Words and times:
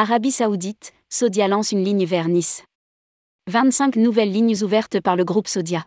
Arabie 0.00 0.30
Saoudite, 0.30 0.92
Saudia 1.08 1.48
lance 1.48 1.72
une 1.72 1.82
ligne 1.82 2.06
vers 2.06 2.28
Nice. 2.28 2.62
25 3.50 3.96
nouvelles 3.96 4.30
lignes 4.30 4.54
ouvertes 4.62 5.00
par 5.00 5.16
le 5.16 5.24
groupe 5.24 5.48
Saudia. 5.48 5.86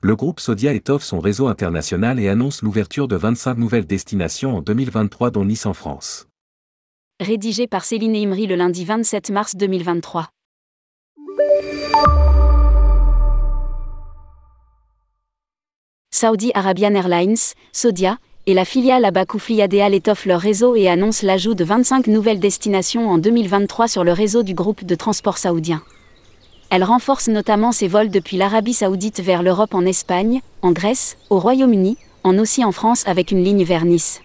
Le 0.00 0.14
groupe 0.14 0.38
Saudia 0.38 0.72
étoffe 0.72 1.02
son 1.02 1.18
réseau 1.18 1.48
international 1.48 2.20
et 2.20 2.28
annonce 2.28 2.62
l'ouverture 2.62 3.08
de 3.08 3.16
25 3.16 3.58
nouvelles 3.58 3.84
destinations 3.84 4.56
en 4.56 4.62
2023 4.62 5.32
dont 5.32 5.44
Nice 5.44 5.66
en 5.66 5.74
France. 5.74 6.28
Rédigé 7.18 7.66
par 7.66 7.84
Céline 7.84 8.14
Imri 8.14 8.46
le 8.46 8.54
lundi 8.54 8.84
27 8.84 9.30
mars 9.30 9.56
2023. 9.56 10.28
Saudi 16.12 16.52
Arabian 16.54 16.94
Airlines, 16.94 17.34
Saudia, 17.72 18.18
et 18.46 18.54
la 18.54 18.64
filiale 18.64 19.04
Abakoufli 19.04 19.60
Adéal 19.60 19.92
étoffe 19.92 20.24
leur 20.24 20.40
réseau 20.40 20.76
et 20.76 20.88
annonce 20.88 21.22
l'ajout 21.22 21.54
de 21.54 21.64
25 21.64 22.06
nouvelles 22.06 22.38
destinations 22.38 23.10
en 23.10 23.18
2023 23.18 23.88
sur 23.88 24.04
le 24.04 24.12
réseau 24.12 24.44
du 24.44 24.54
groupe 24.54 24.84
de 24.84 24.94
transport 24.94 25.36
saoudien. 25.36 25.82
Elle 26.70 26.84
renforce 26.84 27.26
notamment 27.28 27.72
ses 27.72 27.88
vols 27.88 28.10
depuis 28.10 28.36
l'Arabie 28.36 28.74
saoudite 28.74 29.20
vers 29.20 29.42
l'Europe 29.42 29.74
en 29.74 29.84
Espagne, 29.84 30.42
en 30.62 30.70
Grèce, 30.70 31.16
au 31.28 31.40
Royaume-Uni, 31.40 31.96
en 32.22 32.38
aussi 32.38 32.64
en 32.64 32.72
France 32.72 33.02
avec 33.06 33.32
une 33.32 33.42
ligne 33.42 33.64
vers 33.64 33.84
Nice. 33.84 34.20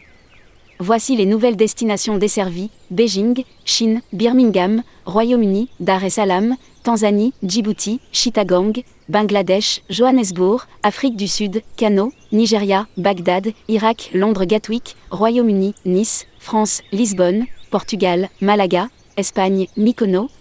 Voici 0.84 1.16
les 1.16 1.28
nouvelles 1.28 1.58
destinations 1.58 2.18
desservies. 2.18 2.72
Beijing, 2.90 3.46
Chine, 3.66 4.02
Birmingham, 4.14 4.82
Royaume-Uni, 5.06 5.70
Dar 5.80 6.04
es 6.04 6.10
Salaam, 6.10 6.56
Tanzanie, 6.82 7.34
Djibouti, 7.44 8.00
Chittagong, 8.12 8.82
Bangladesh, 9.08 9.84
Johannesburg, 9.92 10.62
Afrique 10.82 11.16
du 11.16 11.28
Sud, 11.28 11.62
Kano, 11.78 12.12
Nigeria, 12.32 12.88
Bagdad, 12.98 13.54
Irak, 13.68 14.10
Londres 14.16 14.48
Gatwick, 14.48 14.96
Royaume-Uni, 15.12 15.76
Nice, 15.86 16.26
France, 16.40 16.82
Lisbonne, 16.92 17.46
Portugal, 17.70 18.30
Malaga, 18.42 18.88
Espagne, 19.18 19.68
Mykonos, 19.78 20.32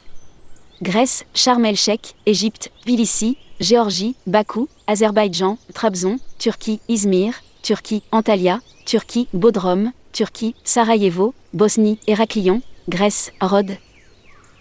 Grèce, 0.80 1.26
Sharm 1.34 1.66
el-Sheikh, 1.66 2.14
Égypte, 2.24 2.72
Tbilissi, 2.80 3.36
Géorgie, 3.60 4.16
Bakou, 4.26 4.68
Azerbaïdjan, 4.86 5.58
Trabzon, 5.74 6.16
Turquie, 6.38 6.80
Izmir, 6.88 7.34
Turquie, 7.60 8.02
Antalya, 8.10 8.60
Turquie, 8.86 9.28
Bodrum, 9.34 9.92
Turquie, 10.12 10.54
Sarajevo, 10.64 11.34
Bosnie, 11.54 11.98
Héraklion, 12.06 12.62
Grèce, 12.88 13.32
Rhodes. 13.40 13.76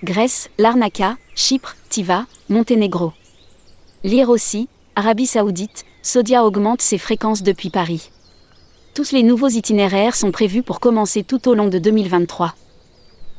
Grèce, 0.03 0.49
Larnaca, 0.57 1.17
Chypre, 1.35 1.75
Tiva, 1.89 2.25
Monténégro. 2.49 3.13
Lire 4.03 4.29
aussi, 4.29 4.69
Arabie 4.95 5.27
Saoudite, 5.27 5.85
Saudia 6.01 6.45
augmente 6.45 6.81
ses 6.81 6.97
fréquences 6.97 7.43
depuis 7.43 7.69
Paris. 7.69 8.11
Tous 8.93 9.11
les 9.11 9.23
nouveaux 9.23 9.49
itinéraires 9.49 10.15
sont 10.15 10.31
prévus 10.31 10.63
pour 10.63 10.79
commencer 10.79 11.23
tout 11.23 11.47
au 11.49 11.53
long 11.53 11.67
de 11.67 11.79
2023. 11.79 12.53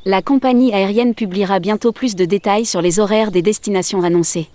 La 0.04 0.22
compagnie 0.22 0.72
aérienne 0.72 1.14
publiera 1.14 1.58
bientôt 1.60 1.92
plus 1.92 2.16
de 2.16 2.24
détails 2.24 2.66
sur 2.66 2.82
les 2.82 3.00
horaires 3.00 3.30
des 3.30 3.42
destinations 3.42 4.02
annoncées. 4.02 4.48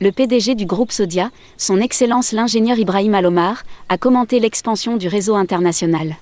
Le 0.00 0.10
PDG 0.10 0.54
du 0.54 0.66
groupe 0.66 0.92
Saudia, 0.92 1.30
son 1.56 1.80
Excellence 1.80 2.32
l'ingénieur 2.32 2.78
Ibrahim 2.78 3.14
Alomar, 3.14 3.62
a 3.88 3.98
commenté 3.98 4.40
l'expansion 4.40 4.96
du 4.96 5.08
réseau 5.08 5.34
international. 5.36 6.16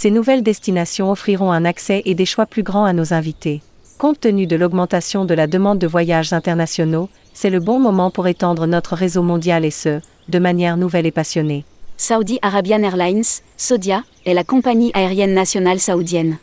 Ces 0.00 0.12
nouvelles 0.12 0.44
destinations 0.44 1.10
offriront 1.10 1.50
un 1.50 1.64
accès 1.64 2.02
et 2.04 2.14
des 2.14 2.24
choix 2.24 2.46
plus 2.46 2.62
grands 2.62 2.84
à 2.84 2.92
nos 2.92 3.12
invités. 3.12 3.62
Compte 3.98 4.20
tenu 4.20 4.46
de 4.46 4.54
l'augmentation 4.54 5.24
de 5.24 5.34
la 5.34 5.48
demande 5.48 5.80
de 5.80 5.88
voyages 5.88 6.32
internationaux, 6.32 7.08
c'est 7.34 7.50
le 7.50 7.58
bon 7.58 7.80
moment 7.80 8.12
pour 8.12 8.28
étendre 8.28 8.68
notre 8.68 8.94
réseau 8.94 9.24
mondial 9.24 9.64
et 9.64 9.72
ce, 9.72 10.00
de 10.28 10.38
manière 10.38 10.76
nouvelle 10.76 11.06
et 11.06 11.10
passionnée. 11.10 11.64
Saudi 11.96 12.38
Arabian 12.42 12.80
Airlines, 12.84 13.24
Saudia, 13.56 14.04
est 14.24 14.34
la 14.34 14.44
compagnie 14.44 14.92
aérienne 14.94 15.34
nationale 15.34 15.80
saoudienne. 15.80 16.38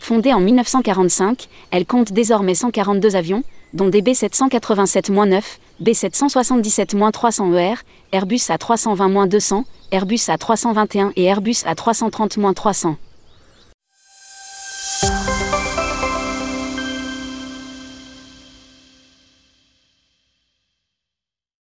Fondée 0.00 0.32
en 0.32 0.40
1945, 0.40 1.48
elle 1.72 1.84
compte 1.84 2.14
désormais 2.14 2.54
142 2.54 3.16
avions, 3.16 3.44
dont 3.74 3.90
des 3.90 4.00
B787-9, 4.00 5.42
B777-300ER, 5.82 7.76
Airbus 8.12 8.50
A320-200, 8.50 9.64
Airbus 9.90 10.28
A321 10.28 11.12
et 11.16 11.24
Airbus 11.24 11.64
A330-300. 11.64 12.96